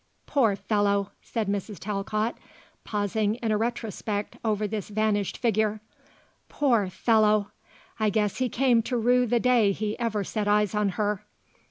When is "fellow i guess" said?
6.89-8.37